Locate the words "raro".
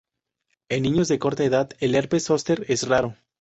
2.87-3.17